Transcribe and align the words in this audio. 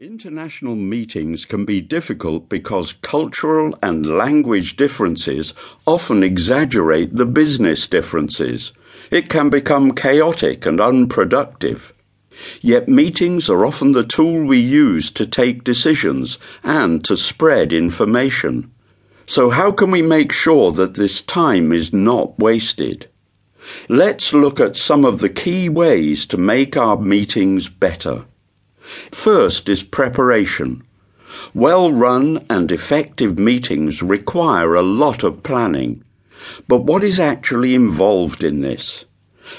International 0.00 0.76
meetings 0.76 1.44
can 1.44 1.64
be 1.64 1.80
difficult 1.80 2.48
because 2.48 2.92
cultural 3.02 3.76
and 3.82 4.06
language 4.06 4.76
differences 4.76 5.54
often 5.88 6.22
exaggerate 6.22 7.16
the 7.16 7.26
business 7.26 7.88
differences. 7.88 8.70
It 9.10 9.28
can 9.28 9.50
become 9.50 9.96
chaotic 9.96 10.64
and 10.66 10.80
unproductive. 10.80 11.92
Yet 12.60 12.88
meetings 12.88 13.50
are 13.50 13.66
often 13.66 13.90
the 13.90 14.04
tool 14.04 14.44
we 14.44 14.60
use 14.60 15.10
to 15.10 15.26
take 15.26 15.64
decisions 15.64 16.38
and 16.62 17.04
to 17.04 17.16
spread 17.16 17.72
information. 17.72 18.70
So, 19.26 19.50
how 19.50 19.72
can 19.72 19.90
we 19.90 20.00
make 20.00 20.30
sure 20.30 20.70
that 20.70 20.94
this 20.94 21.20
time 21.22 21.72
is 21.72 21.92
not 21.92 22.38
wasted? 22.38 23.08
Let's 23.88 24.32
look 24.32 24.60
at 24.60 24.76
some 24.76 25.04
of 25.04 25.18
the 25.18 25.28
key 25.28 25.68
ways 25.68 26.24
to 26.26 26.36
make 26.36 26.76
our 26.76 26.96
meetings 26.96 27.68
better. 27.68 28.26
First 29.12 29.68
is 29.68 29.82
preparation. 29.82 30.82
Well 31.54 31.92
run 31.92 32.44
and 32.48 32.72
effective 32.72 33.38
meetings 33.38 34.02
require 34.02 34.74
a 34.74 34.82
lot 34.82 35.22
of 35.22 35.42
planning. 35.42 36.02
But 36.66 36.84
what 36.84 37.04
is 37.04 37.20
actually 37.20 37.74
involved 37.74 38.42
in 38.42 38.60
this? 38.60 39.04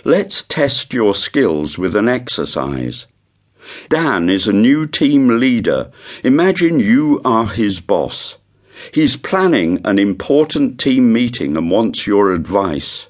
Let's 0.04 0.44
test 0.44 0.94
your 0.94 1.14
skills 1.14 1.78
with 1.78 1.96
an 1.96 2.08
exercise. 2.08 3.06
Dan 3.90 4.30
is 4.30 4.48
a 4.48 4.54
new 4.54 4.88
team 4.88 5.40
leader. 5.40 5.92
Imagine 6.24 6.80
you 6.80 7.22
are 7.24 7.48
his 7.48 7.80
boss. 7.82 8.38
He's 8.94 9.18
planning 9.18 9.82
an 9.84 10.00
important 10.00 10.80
team 10.80 11.12
meeting 11.12 11.58
and 11.58 11.70
wants 11.70 12.08
your 12.08 12.32
advice. 12.32 13.08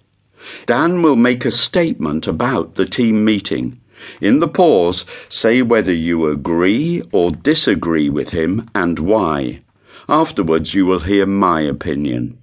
Dan 0.65 1.01
will 1.01 1.15
make 1.15 1.45
a 1.45 1.51
statement 1.51 2.27
about 2.27 2.75
the 2.75 2.85
team 2.85 3.23
meeting. 3.23 3.79
In 4.21 4.39
the 4.39 4.47
pause, 4.47 5.05
say 5.29 5.61
whether 5.61 5.93
you 5.93 6.27
agree 6.27 7.01
or 7.11 7.31
disagree 7.31 8.09
with 8.09 8.29
him 8.29 8.69
and 8.73 8.99
why. 8.99 9.61
Afterwards, 10.07 10.73
you 10.73 10.85
will 10.85 11.01
hear 11.01 11.25
my 11.25 11.61
opinion. 11.61 12.37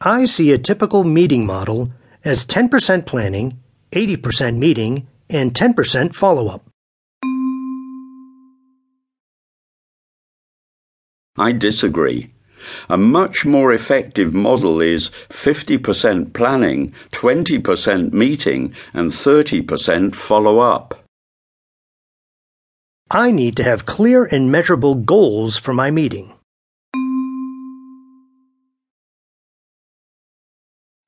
I 0.00 0.26
see 0.26 0.52
a 0.52 0.58
typical 0.58 1.04
meeting 1.04 1.46
model 1.46 1.88
as 2.24 2.44
10% 2.44 3.06
planning, 3.06 3.58
80% 3.92 4.58
meeting, 4.58 5.06
and 5.30 5.54
10% 5.54 6.14
follow 6.14 6.48
up. 6.48 6.62
I 11.38 11.52
disagree. 11.52 12.32
A 12.88 12.96
much 12.96 13.44
more 13.44 13.72
effective 13.72 14.34
model 14.34 14.80
is 14.80 15.10
50% 15.28 16.32
planning, 16.32 16.92
20% 17.12 18.12
meeting, 18.12 18.74
and 18.92 19.10
30% 19.10 20.14
follow 20.14 20.58
up. 20.58 21.02
I 23.10 23.30
need 23.30 23.56
to 23.58 23.64
have 23.64 23.86
clear 23.86 24.24
and 24.24 24.50
measurable 24.50 24.96
goals 24.96 25.56
for 25.56 25.72
my 25.72 25.90
meeting. 25.90 26.32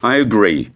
I 0.01 0.17
agree. 0.17 0.71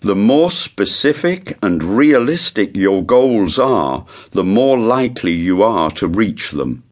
The 0.00 0.16
more 0.16 0.50
specific 0.50 1.56
and 1.62 1.82
realistic 1.82 2.76
your 2.76 3.04
goals 3.04 3.58
are, 3.58 4.04
the 4.32 4.42
more 4.44 4.76
likely 4.76 5.32
you 5.32 5.62
are 5.62 5.90
to 5.92 6.08
reach 6.08 6.50
them. 6.50 6.82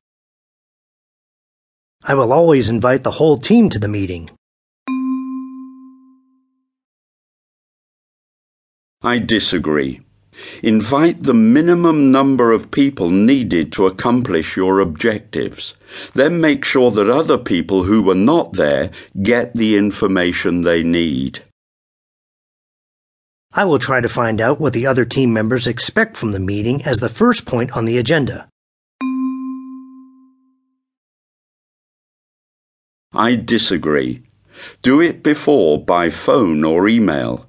I 2.05 2.15
will 2.15 2.33
always 2.33 2.69
invite 2.69 3.05
the 3.05 3.13
whole 3.13 3.39
team 3.39 3.71
to 3.71 3.79
the 3.79 3.89
meeting. 3.89 4.31
I 9.03 9.19
disagree. 9.19 10.01
Invite 10.63 11.23
the 11.23 11.35
minimum 11.35 12.11
number 12.11 12.51
of 12.51 12.71
people 12.71 13.11
needed 13.11 13.71
to 13.73 13.87
accomplish 13.87 14.57
your 14.57 14.81
objectives. 14.81 15.75
Then 16.15 16.41
make 16.41 16.65
sure 16.65 16.91
that 16.91 17.09
other 17.09 17.39
people 17.39 17.85
who 17.85 18.03
were 18.03 18.15
not 18.15 18.55
there 18.55 18.91
get 19.23 19.55
the 19.55 19.77
information 19.77 20.63
they 20.63 20.83
need. 20.83 21.43
I 23.53 23.65
will 23.65 23.79
try 23.79 24.01
to 24.01 24.09
find 24.09 24.41
out 24.41 24.59
what 24.59 24.73
the 24.73 24.87
other 24.87 25.05
team 25.05 25.33
members 25.33 25.67
expect 25.67 26.17
from 26.17 26.33
the 26.33 26.41
meeting 26.41 26.85
as 26.85 26.99
the 26.99 27.09
first 27.11 27.45
point 27.45 27.77
on 27.77 27.85
the 27.85 27.99
agenda. 27.99 28.49
I 33.15 33.37
disagree. 33.37 34.23
Do 34.83 35.01
it 35.01 35.23
before 35.23 35.83
by 35.85 36.09
phone 36.09 36.65
or 36.65 36.89
email. 36.89 37.47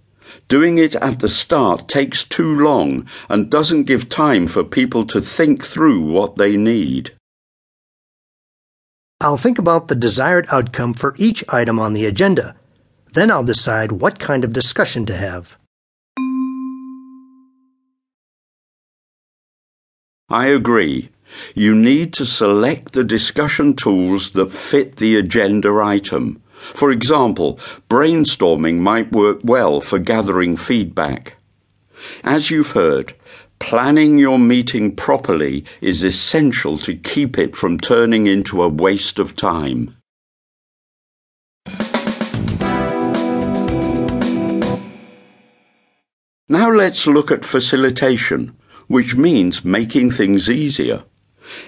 Doing 0.47 0.77
it 0.77 0.95
at 0.95 1.19
the 1.19 1.29
start 1.29 1.87
takes 1.87 2.23
too 2.23 2.53
long 2.55 3.07
and 3.29 3.49
doesn't 3.49 3.83
give 3.83 4.09
time 4.09 4.47
for 4.47 4.63
people 4.63 5.05
to 5.07 5.21
think 5.21 5.63
through 5.63 6.01
what 6.01 6.37
they 6.37 6.57
need. 6.57 7.13
I'll 9.21 9.37
think 9.37 9.57
about 9.57 9.87
the 9.87 9.95
desired 9.95 10.47
outcome 10.51 10.93
for 10.93 11.15
each 11.17 11.45
item 11.47 11.79
on 11.79 11.93
the 11.93 12.05
agenda. 12.05 12.55
Then 13.13 13.31
I'll 13.31 13.43
decide 13.43 13.93
what 13.93 14.19
kind 14.19 14.43
of 14.43 14.51
discussion 14.51 15.05
to 15.05 15.15
have. 15.15 15.57
I 20.29 20.47
agree. 20.47 21.09
You 21.55 21.75
need 21.75 22.13
to 22.13 22.25
select 22.25 22.93
the 22.93 23.03
discussion 23.03 23.75
tools 23.75 24.31
that 24.31 24.51
fit 24.51 24.97
the 24.97 25.15
agenda 25.15 25.73
item. 25.83 26.41
For 26.73 26.91
example, 26.91 27.59
brainstorming 27.89 28.79
might 28.79 29.11
work 29.11 29.39
well 29.43 29.81
for 29.81 29.99
gathering 29.99 30.55
feedback. 30.55 31.35
As 32.23 32.51
you've 32.51 32.71
heard, 32.71 33.13
planning 33.59 34.17
your 34.17 34.39
meeting 34.39 34.95
properly 34.95 35.65
is 35.81 36.03
essential 36.03 36.77
to 36.79 36.95
keep 36.95 37.37
it 37.37 37.55
from 37.55 37.79
turning 37.79 38.27
into 38.27 38.61
a 38.61 38.69
waste 38.69 39.19
of 39.19 39.35
time. 39.35 39.95
Now 46.49 46.69
let's 46.69 47.07
look 47.07 47.31
at 47.31 47.45
facilitation, 47.45 48.55
which 48.87 49.15
means 49.15 49.65
making 49.65 50.11
things 50.11 50.49
easier. 50.49 51.03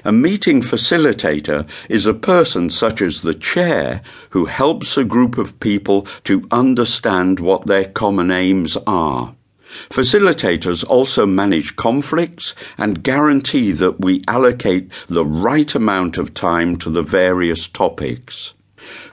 A 0.04 0.12
meeting 0.12 0.62
facilitator 0.62 1.68
is 1.90 2.06
a 2.06 2.14
person 2.14 2.70
such 2.70 3.02
as 3.02 3.22
the 3.22 3.34
chair 3.34 4.02
who 4.32 4.46
helps 4.46 4.98
a 4.98 5.04
group 5.04 5.38
of 5.38 5.60
people 5.60 6.08
to 6.24 6.48
understand 6.52 7.40
what 7.40 7.68
their 7.68 7.86
common 7.86 8.32
aims 8.32 8.78
are. 8.88 9.36
Facilitators 9.90 10.84
also 10.88 11.26
manage 11.26 11.76
conflicts 11.76 12.56
and 12.78 13.04
guarantee 13.04 13.72
that 13.74 14.00
we 14.00 14.24
allocate 14.28 14.90
the 15.08 15.26
right 15.26 15.76
amount 15.76 16.18
of 16.18 16.34
time 16.34 16.78
to 16.78 16.90
the 16.90 17.04
various 17.04 17.68
topics. 17.68 18.55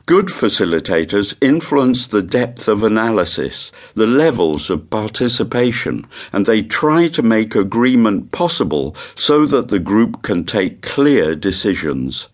Good 0.06 0.26
facilitators 0.26 1.36
influence 1.40 2.08
the 2.08 2.22
depth 2.22 2.66
of 2.66 2.82
analysis, 2.82 3.70
the 3.94 4.06
levels 4.06 4.68
of 4.68 4.90
participation, 4.90 6.06
and 6.32 6.44
they 6.44 6.62
try 6.62 7.06
to 7.06 7.22
make 7.22 7.54
agreement 7.54 8.32
possible 8.32 8.96
so 9.14 9.46
that 9.46 9.68
the 9.68 9.78
group 9.78 10.22
can 10.22 10.42
take 10.42 10.82
clear 10.82 11.36
decisions. 11.36 12.28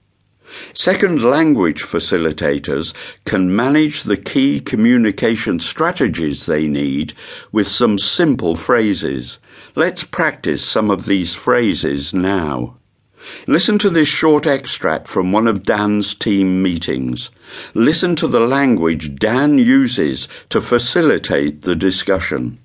Second 0.73 1.23
language 1.23 1.83
facilitators 1.83 2.95
can 3.27 3.55
manage 3.55 4.05
the 4.05 4.17
key 4.17 4.61
communication 4.61 5.61
strategies 5.61 6.47
they 6.47 6.67
need 6.67 7.13
with 7.53 7.69
some 7.69 7.99
simple 7.99 8.57
phrases. 8.57 9.39
Let's 9.75 10.05
practice 10.05 10.65
some 10.65 10.91
of 10.91 11.05
these 11.05 11.35
phrases 11.35 12.15
now. 12.15 12.78
Listen 13.47 13.79
to 13.79 13.91
this 13.91 14.09
short 14.09 14.47
extract 14.47 15.09
from 15.09 15.33
one 15.33 15.47
of 15.47 15.63
Dan's 15.65 16.15
team 16.15 16.63
meetings. 16.63 17.31
Listen 17.75 18.17
to 18.17 18.29
the 18.29 18.41
language 18.41 19.17
Dan 19.17 19.59
uses 19.59 20.29
to 20.49 20.61
facilitate 20.61 21.63
the 21.63 21.75
discussion. 21.75 22.59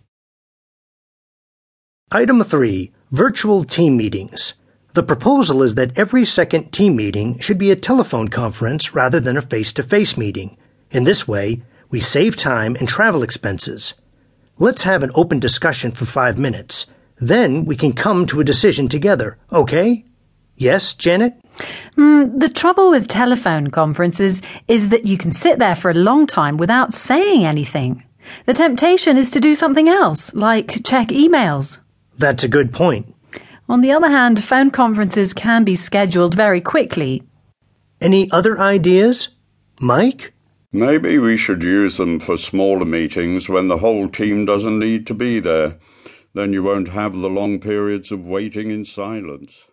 Item 2.11 2.43
3 2.43 2.91
Virtual 3.11 3.63
Team 3.63 3.97
Meetings. 3.97 4.53
The 4.93 5.01
proposal 5.01 5.63
is 5.63 5.73
that 5.75 5.97
every 5.97 6.25
second 6.25 6.71
team 6.71 6.95
meeting 6.95 7.39
should 7.39 7.57
be 7.57 7.71
a 7.71 7.75
telephone 7.75 8.27
conference 8.27 8.93
rather 8.93 9.19
than 9.19 9.37
a 9.37 9.41
face 9.41 9.73
to 9.73 9.83
face 9.83 10.15
meeting. 10.15 10.55
In 10.91 11.03
this 11.03 11.27
way, 11.27 11.63
we 11.89 11.99
save 11.99 12.35
time 12.35 12.75
and 12.75 12.87
travel 12.87 13.23
expenses. 13.23 13.95
Let's 14.59 14.83
have 14.83 15.01
an 15.01 15.09
open 15.15 15.39
discussion 15.39 15.91
for 15.91 16.05
five 16.05 16.37
minutes. 16.37 16.85
Then 17.17 17.65
we 17.65 17.75
can 17.75 17.93
come 17.93 18.27
to 18.27 18.39
a 18.39 18.43
decision 18.43 18.87
together, 18.87 19.37
okay? 19.51 20.05
Yes, 20.63 20.93
Janet? 20.93 21.33
Mm, 21.97 22.39
the 22.39 22.47
trouble 22.47 22.89
with 22.89 23.09
telephone 23.09 23.69
conferences 23.69 24.41
is 24.69 24.87
that 24.89 25.05
you 25.05 25.17
can 25.17 25.33
sit 25.33 25.59
there 25.59 25.75
for 25.75 25.91
a 25.91 26.05
long 26.09 26.25
time 26.25 26.55
without 26.55 26.93
saying 26.93 27.45
anything. 27.45 28.01
The 28.45 28.53
temptation 28.53 29.17
is 29.17 29.29
to 29.31 29.41
do 29.41 29.55
something 29.55 29.89
else, 29.89 30.33
like 30.33 30.85
check 30.85 31.09
emails. 31.09 31.79
That's 32.17 32.45
a 32.45 32.47
good 32.47 32.71
point. 32.71 33.13
On 33.67 33.81
the 33.81 33.91
other 33.91 34.07
hand, 34.07 34.41
phone 34.41 34.71
conferences 34.71 35.33
can 35.33 35.65
be 35.65 35.75
scheduled 35.75 36.33
very 36.33 36.61
quickly. 36.61 37.23
Any 37.99 38.31
other 38.31 38.57
ideas? 38.57 39.29
Mike? 39.81 40.31
Maybe 40.71 41.17
we 41.17 41.35
should 41.35 41.61
use 41.61 41.97
them 41.97 42.21
for 42.21 42.37
smaller 42.37 42.85
meetings 42.85 43.49
when 43.49 43.67
the 43.67 43.79
whole 43.79 44.07
team 44.07 44.45
doesn't 44.45 44.79
need 44.79 45.07
to 45.07 45.13
be 45.13 45.41
there. 45.41 45.77
Then 46.33 46.53
you 46.53 46.63
won't 46.63 46.87
have 46.87 47.11
the 47.17 47.29
long 47.29 47.59
periods 47.59 48.13
of 48.13 48.25
waiting 48.25 48.71
in 48.71 48.85
silence. 48.85 49.65